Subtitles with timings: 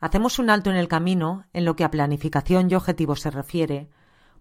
[0.00, 3.90] Hacemos un alto en el camino en lo que a planificación y objetivos se refiere,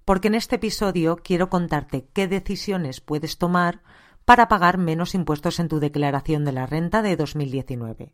[0.05, 3.81] porque en este episodio quiero contarte qué decisiones puedes tomar
[4.23, 8.13] para pagar menos impuestos en tu declaración de la renta de 2019.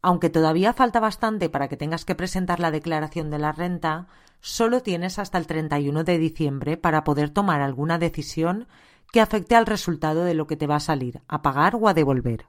[0.00, 4.06] Aunque todavía falta bastante para que tengas que presentar la declaración de la renta,
[4.40, 8.66] solo tienes hasta el 31 de diciembre para poder tomar alguna decisión
[9.12, 11.94] que afecte al resultado de lo que te va a salir, a pagar o a
[11.94, 12.46] devolver.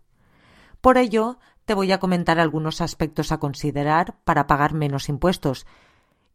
[0.82, 5.66] Por ello, te voy a comentar algunos aspectos a considerar para pagar menos impuestos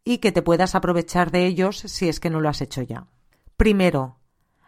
[0.03, 3.07] y que te puedas aprovechar de ellos si es que no lo has hecho ya.
[3.55, 4.17] Primero,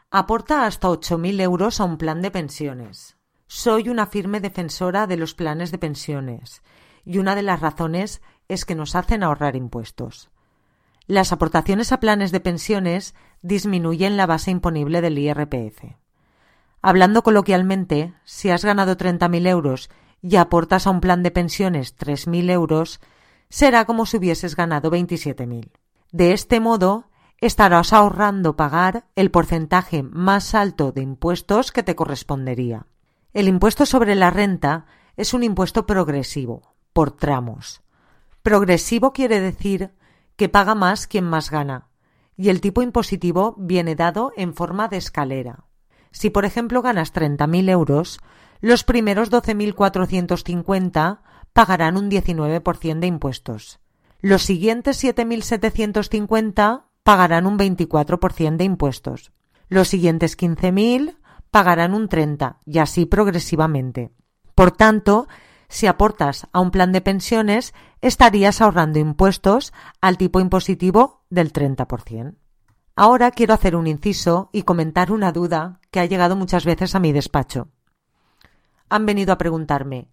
[0.09, 3.17] aporta hasta 8.000 euros a un plan de pensiones.
[3.47, 6.61] Soy una firme defensora de los planes de pensiones
[7.05, 10.29] y una de las razones es que nos hacen ahorrar impuestos.
[11.05, 15.83] Las aportaciones a planes de pensiones disminuyen la base imponible del IRPF.
[16.81, 19.89] Hablando coloquialmente, si has ganado 30.000 euros
[20.23, 23.01] y aportas a un plan de pensiones 3.000 euros,
[23.49, 25.69] será como si hubieses ganado 27.000.
[26.11, 32.87] De este modo, estarás ahorrando pagar el porcentaje más alto de impuestos que te correspondería.
[33.33, 34.85] El impuesto sobre la renta
[35.17, 37.81] es un impuesto progresivo, por tramos.
[38.41, 39.91] Progresivo quiere decir
[40.37, 41.89] que paga más quien más gana,
[42.37, 45.65] y el tipo impositivo viene dado en forma de escalera.
[46.11, 48.19] Si, por ejemplo, ganas 30.000 euros,
[48.63, 51.19] los primeros 12.450
[51.51, 53.81] pagarán un 19% de impuestos.
[54.21, 59.33] Los siguientes 7.750 pagarán un 24% de impuestos.
[59.67, 61.17] Los siguientes 15.000
[61.51, 64.11] pagarán un 30% y así progresivamente.
[64.55, 65.27] Por tanto,
[65.67, 72.35] si aportas a un plan de pensiones, estarías ahorrando impuestos al tipo impositivo del 30%.
[72.95, 77.01] Ahora quiero hacer un inciso y comentar una duda que ha llegado muchas veces a
[77.01, 77.67] mi despacho
[78.93, 80.09] han venido a preguntarme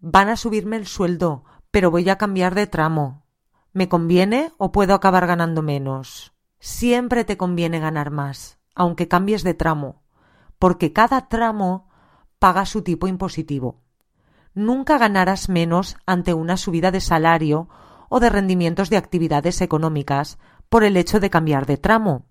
[0.00, 3.24] van a subirme el sueldo, pero voy a cambiar de tramo.
[3.72, 6.32] ¿Me conviene o puedo acabar ganando menos?
[6.58, 10.02] Siempre te conviene ganar más, aunque cambies de tramo,
[10.58, 11.88] porque cada tramo
[12.38, 13.82] paga su tipo impositivo.
[14.54, 17.68] Nunca ganarás menos ante una subida de salario
[18.08, 20.38] o de rendimientos de actividades económicas
[20.68, 22.26] por el hecho de cambiar de tramo.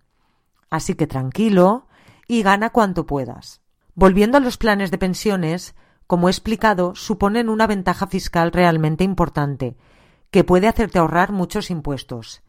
[0.69, 1.87] Así que tranquilo
[2.27, 3.61] y gana cuanto puedas.
[3.95, 5.75] Volviendo a los planes de pensiones,
[6.07, 9.77] como he explicado, suponen una ventaja fiscal realmente importante,
[10.31, 12.41] que puede hacerte ahorrar muchos impuestos.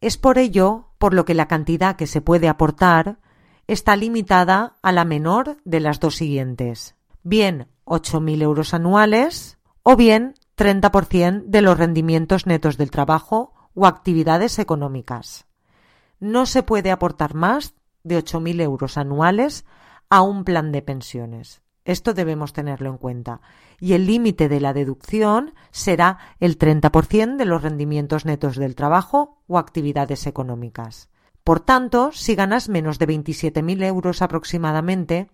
[0.00, 3.18] Es por ello por lo que la cantidad que se puede aportar
[3.66, 10.34] está limitada a la menor de las dos siguientes, bien 8.000 euros anuales o bien
[10.56, 15.46] 30% de los rendimientos netos del trabajo o actividades económicas.
[16.20, 19.64] No se puede aportar más de 8.000 euros anuales
[20.10, 21.62] a un plan de pensiones.
[21.84, 23.40] Esto debemos tenerlo en cuenta.
[23.80, 29.42] Y el límite de la deducción será el 30% de los rendimientos netos del trabajo
[29.46, 31.08] o actividades económicas.
[31.44, 35.30] Por tanto, si ganas menos de 27.000 euros aproximadamente,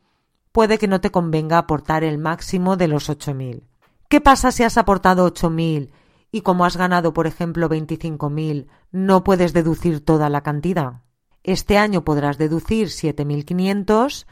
[0.52, 3.64] puede que no te convenga aportar el máximo de los 8.000.
[4.08, 5.90] ¿Qué pasa si has aportado 8.000
[6.30, 11.02] y como has ganado, por ejemplo, 25.000, no puedes deducir toda la cantidad?
[11.42, 14.26] Este año podrás deducir 7.500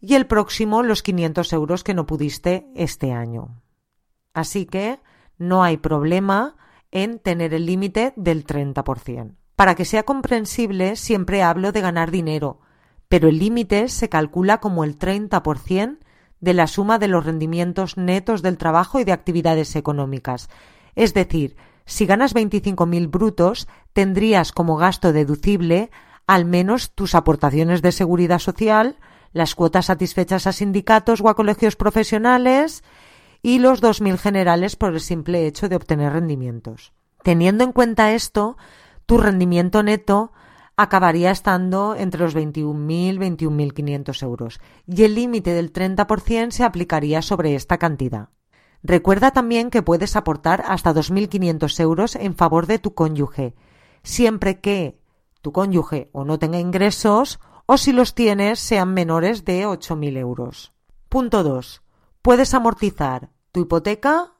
[0.00, 3.62] y el próximo los 500 euros que no pudiste este año.
[4.32, 5.00] Así que
[5.38, 6.56] no hay problema
[6.90, 9.34] en tener el límite del 30%.
[9.56, 12.60] Para que sea comprensible, siempre hablo de ganar dinero,
[13.08, 15.98] pero el límite se calcula como el 30%
[16.40, 20.48] de la suma de los rendimientos netos del trabajo y de actividades económicas.
[20.94, 25.90] Es decir, si ganas 25.000 brutos, tendrías como gasto deducible
[26.26, 28.98] al menos tus aportaciones de seguridad social,
[29.38, 32.84] las cuotas satisfechas a sindicatos o a colegios profesionales
[33.42, 36.92] y los 2.000 generales por el simple hecho de obtener rendimientos.
[37.22, 38.56] Teniendo en cuenta esto,
[39.06, 40.32] tu rendimiento neto
[40.76, 47.20] acabaría estando entre los 21.000 y 21.500 euros y el límite del 30% se aplicaría
[47.22, 48.28] sobre esta cantidad.
[48.82, 53.54] Recuerda también que puedes aportar hasta 2.500 euros en favor de tu cónyuge,
[54.04, 55.00] siempre que
[55.42, 60.72] tu cónyuge o no tenga ingresos o si los tienes sean menores de 8.000 euros.
[61.10, 61.82] Punto 2.
[62.22, 64.32] Puedes amortizar tu hipoteca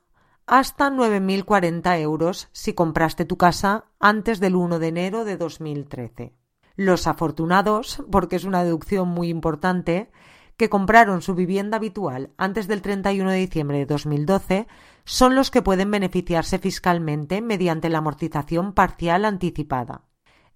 [0.47, 6.33] hasta 9.040 euros si compraste tu casa antes del 1 de enero de 2013.
[6.75, 10.11] Los afortunados, porque es una deducción muy importante,
[10.57, 14.69] que compraron su vivienda habitual antes del 31 de diciembre de 2012
[15.05, 20.08] son los que pueden beneficiarse fiscalmente mediante la amortización parcial anticipada.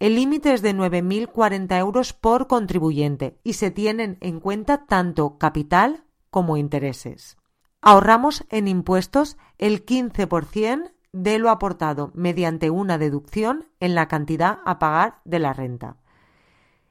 [0.03, 6.03] El límite es de 9.040 euros por contribuyente y se tienen en cuenta tanto capital
[6.29, 7.37] como intereses.
[7.81, 14.81] Ahorramos en impuestos el 15% de lo aportado mediante una deducción en la cantidad a
[14.81, 15.99] pagar de la renta.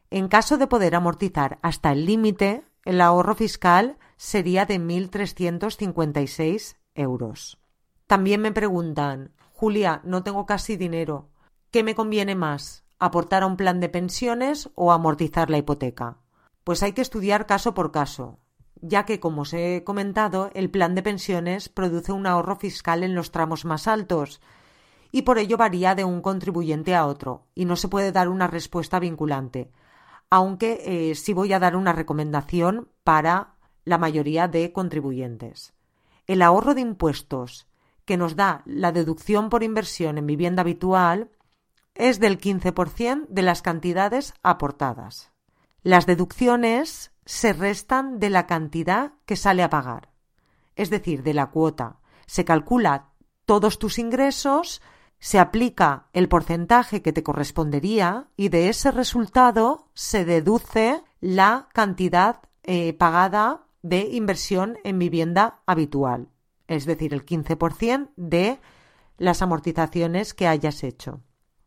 [0.09, 7.59] En caso de poder amortizar hasta el límite, el ahorro fiscal sería de 1.356 euros.
[8.07, 11.27] También me preguntan, Julia, no tengo casi dinero.
[11.71, 12.85] ¿Qué me conviene más?
[13.01, 16.19] Aportar a un plan de pensiones o amortizar la hipoteca.
[16.63, 18.37] Pues hay que estudiar caso por caso,
[18.79, 23.15] ya que, como os he comentado, el plan de pensiones produce un ahorro fiscal en
[23.15, 24.39] los tramos más altos
[25.11, 28.45] y por ello varía de un contribuyente a otro y no se puede dar una
[28.45, 29.71] respuesta vinculante,
[30.29, 35.73] aunque eh, sí voy a dar una recomendación para la mayoría de contribuyentes.
[36.27, 37.67] El ahorro de impuestos
[38.05, 41.31] que nos da la deducción por inversión en vivienda habitual
[41.95, 45.31] es del 15% de las cantidades aportadas.
[45.83, 50.09] Las deducciones se restan de la cantidad que sale a pagar,
[50.75, 51.99] es decir, de la cuota.
[52.27, 53.09] Se calcula
[53.45, 54.81] todos tus ingresos,
[55.19, 62.41] se aplica el porcentaje que te correspondería y de ese resultado se deduce la cantidad
[62.63, 66.29] eh, pagada de inversión en vivienda habitual,
[66.67, 68.59] es decir, el 15% de
[69.17, 71.21] las amortizaciones que hayas hecho.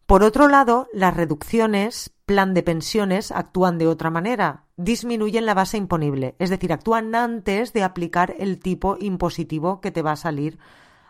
[0.06, 5.76] Por otro lado, las reducciones plan de pensiones actúan de otra manera, disminuyen la base
[5.76, 10.58] imponible, es decir, actúan antes de aplicar el tipo impositivo que te va a salir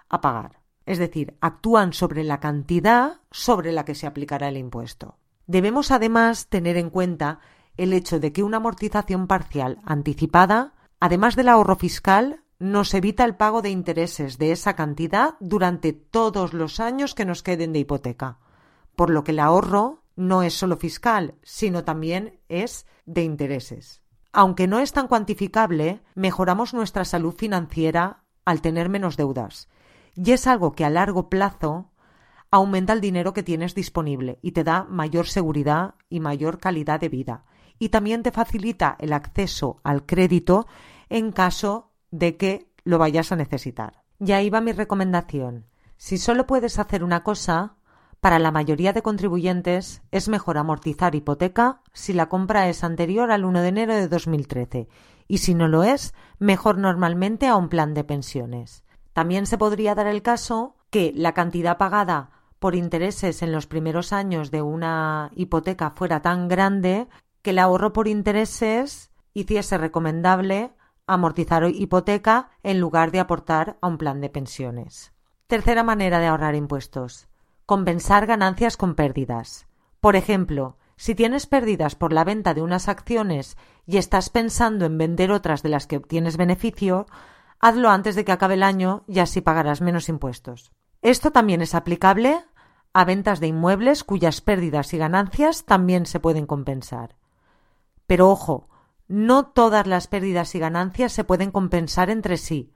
[0.09, 0.61] a pagar.
[0.87, 5.17] Es decir, actúan sobre la cantidad sobre la que se aplicará el impuesto.
[5.47, 7.41] Debemos además tener en cuenta
[7.77, 13.35] el hecho de que una amortización parcial anticipada, además del ahorro fiscal, nos evita el
[13.35, 18.39] pago de intereses de esa cantidad durante todos los años que nos queden de hipoteca
[18.97, 24.03] por lo que el ahorro no es solo fiscal, sino también es de intereses.
[24.33, 29.69] Aunque no es tan cuantificable, mejoramos nuestra salud financiera al tener menos deudas.
[30.15, 31.91] Y es algo que a largo plazo
[32.51, 37.09] aumenta el dinero que tienes disponible y te da mayor seguridad y mayor calidad de
[37.09, 37.45] vida.
[37.79, 40.67] Y también te facilita el acceso al crédito
[41.09, 44.05] en caso de que lo vayas a necesitar.
[44.21, 45.67] Y ahí va mi recomendación.
[45.97, 47.77] Si solo puedes hacer una cosa,
[48.25, 53.45] para la mayoría de contribuyentes es mejor amortizar hipoteca si la compra es anterior al
[53.45, 54.89] 1 de enero de 2013
[55.29, 58.83] y si no lo es, mejor normalmente a un plan de pensiones.
[59.13, 62.31] También se podría dar el caso que la cantidad pagada
[62.61, 67.09] por intereses en los primeros años de una hipoteca fuera tan grande
[67.43, 70.73] que el ahorro por intereses hiciese recomendable
[71.07, 75.13] amortizar hipoteca en lugar de aportar a un plan de pensiones.
[75.47, 77.29] Tercera manera de ahorrar impuestos
[77.67, 79.67] compensar ganancias con pérdidas.
[80.01, 83.57] Por ejemplo, si tienes pérdidas por la venta de unas acciones
[83.87, 87.07] y estás pensando en vender otras de las que obtienes beneficio,
[87.59, 90.73] hazlo antes de que acabe el año y así pagarás menos impuestos.
[91.03, 92.39] Esto también es aplicable
[92.93, 97.17] a ventas de inmuebles cuyas pérdidas y ganancias también se pueden compensar.
[98.07, 98.69] Pero ojo,
[99.09, 102.73] no todas las pérdidas y ganancias se pueden compensar entre sí,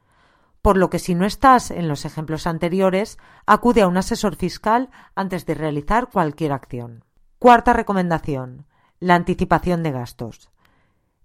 [0.62, 4.90] por lo que si no estás en los ejemplos anteriores, acude a un asesor fiscal
[5.14, 7.04] antes de realizar cualquier acción.
[7.38, 8.66] Cuarta recomendación.
[9.00, 10.50] La anticipación de gastos.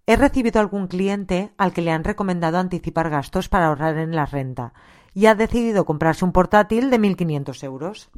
[0.06, 4.26] He recibido algún cliente al que le han recomendado anticipar gastos para ahorrar en la
[4.26, 4.74] renta
[5.14, 8.12] y ha decidido comprarse un portátil de 1.500 euros.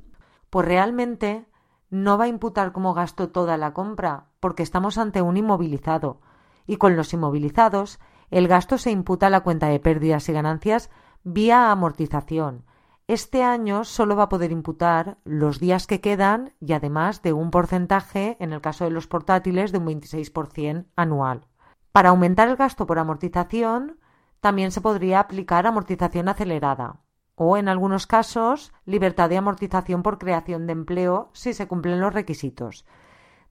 [0.49, 1.45] Pues realmente
[1.89, 6.21] no va a imputar como gasto toda la compra porque estamos ante un inmovilizado
[6.65, 7.99] y con los inmovilizados
[8.31, 10.89] el gasto se imputa a la cuenta de pérdidas y ganancias
[11.25, 12.65] vía amortización.
[13.07, 17.49] Este año solo va a poder imputar los días que quedan y además de un
[17.49, 21.47] porcentaje, en el caso de los portátiles, de un 26% anual.
[21.91, 23.99] Para aumentar el gasto por amortización,
[24.39, 27.01] también se podría aplicar amortización acelerada
[27.33, 32.13] o, en algunos casos, libertad de amortización por creación de empleo si se cumplen los
[32.13, 32.85] requisitos.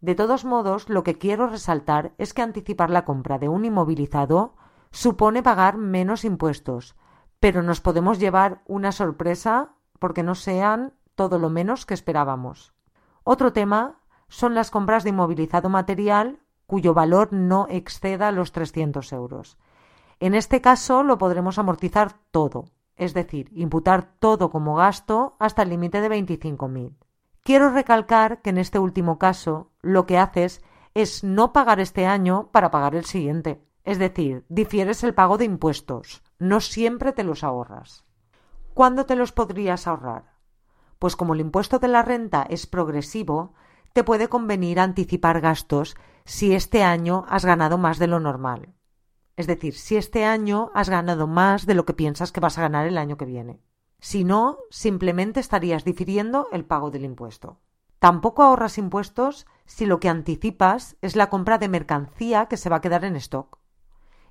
[0.00, 4.54] De todos modos, lo que quiero resaltar es que anticipar la compra de un inmovilizado
[4.93, 6.95] supone pagar menos impuestos,
[7.45, 12.73] pero nos podemos llevar una sorpresa porque no sean todo lo menos que esperábamos.
[13.23, 19.59] Otro tema son las compras de inmovilizado material cuyo valor no exceda los 300 euros.
[20.21, 22.65] En este caso lo podremos amortizar todo,
[22.97, 26.95] es decir, imputar todo como gasto hasta el límite de 25.000.
[27.43, 30.63] Quiero recalcar que en este último caso lo que haces
[30.95, 33.63] es no pagar este año para pagar el siguiente.
[33.85, 36.23] Es decir, difieres el pago de impuestos.
[36.38, 38.05] No siempre te los ahorras.
[38.73, 40.35] ¿Cuándo te los podrías ahorrar?
[40.99, 43.55] Pues como el impuesto de la renta es progresivo,
[43.93, 48.75] te puede convenir anticipar gastos si este año has ganado más de lo normal.
[49.37, 52.62] Es decir, si este año has ganado más de lo que piensas que vas a
[52.62, 53.61] ganar el año que viene.
[54.00, 57.61] Si no, simplemente estarías difiriendo el pago del impuesto.
[57.99, 62.76] Tampoco ahorras impuestos si lo que anticipas es la compra de mercancía que se va
[62.76, 63.59] a quedar en stock.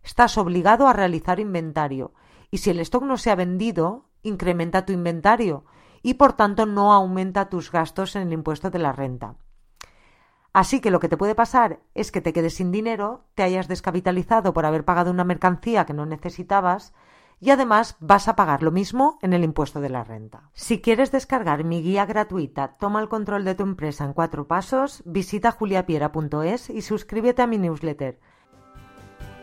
[0.04, 2.14] Estás obligado a realizar inventario
[2.52, 5.66] y si el stock no se ha vendido, incrementa tu inventario
[6.02, 9.38] y por tanto no aumenta tus gastos en el impuesto de la renta.
[10.52, 13.68] Así que lo que te puede pasar es que te quedes sin dinero, te hayas
[13.68, 16.94] descapitalizado por haber pagado una mercancía que no necesitabas
[17.40, 20.52] y además vas a pagar lo mismo en el impuesto de la renta.
[20.54, 25.02] Si quieres descargar mi guía gratuita Toma el control de tu empresa en cuatro pasos,
[25.06, 28.20] visita juliapiera.es y suscríbete a mi newsletter.